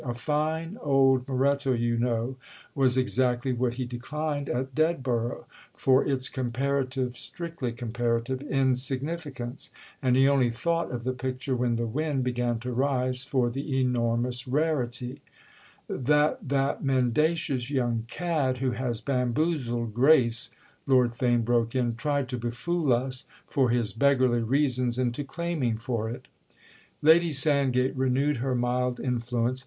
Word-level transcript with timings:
"A 0.03 0.15
fine 0.15 0.79
old 0.81 1.27
Moretto, 1.27 1.73
you 1.79 1.95
know, 1.95 2.35
was 2.73 2.97
exactly 2.97 3.53
what 3.53 3.75
he 3.75 3.85
declined 3.85 4.49
at 4.49 4.73
Dedborough—for 4.73 6.03
its 6.03 6.27
comparative, 6.27 7.15
strictly 7.15 7.71
comparative, 7.71 8.41
insignificance; 8.41 9.69
and 10.01 10.15
he 10.17 10.27
only 10.27 10.49
thought 10.49 10.89
of 10.89 11.03
the 11.03 11.13
picture 11.13 11.55
when 11.55 11.75
the 11.75 11.85
wind 11.85 12.23
began 12.23 12.57
to 12.61 12.71
rise 12.71 13.23
for 13.23 13.51
the 13.51 13.79
enormous 13.79 14.47
rarity—" 14.47 15.21
"That 15.87 16.49
that 16.49 16.83
mendacious 16.83 17.69
young 17.69 18.05
cad 18.07 18.57
who 18.57 18.71
has 18.71 19.01
bamboozled 19.01 19.93
Grace," 19.93 20.49
Lord 20.87 21.11
Theign 21.11 21.45
broke 21.45 21.75
in, 21.75 21.95
"tried 21.95 22.27
to 22.29 22.39
befool 22.39 22.91
us, 22.91 23.25
for 23.45 23.69
his 23.69 23.93
beggarly 23.93 24.41
reasons, 24.41 24.97
into 24.97 25.23
claiming 25.23 25.77
for 25.77 26.09
it?" 26.09 26.27
Lady 27.03 27.31
Sandgate 27.31 27.95
renewed 27.95 28.37
her 28.37 28.55
mild 28.55 28.99
influence. 28.99 29.59